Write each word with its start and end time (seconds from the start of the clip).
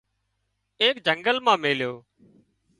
ايڪ 0.81 0.95
جنگل 1.07 1.37
مان 1.45 1.57
ميليو 1.63 1.93